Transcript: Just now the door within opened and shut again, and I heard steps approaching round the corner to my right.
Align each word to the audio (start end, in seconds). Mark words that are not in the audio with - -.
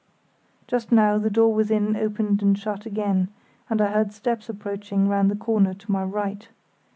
Just 0.65 0.91
now 0.91 1.19
the 1.19 1.29
door 1.29 1.53
within 1.53 1.95
opened 1.95 2.41
and 2.41 2.57
shut 2.57 2.87
again, 2.87 3.27
and 3.69 3.79
I 3.79 3.91
heard 3.91 4.13
steps 4.13 4.49
approaching 4.49 5.07
round 5.07 5.29
the 5.29 5.35
corner 5.35 5.75
to 5.75 5.91
my 5.91 6.03
right. 6.03 6.47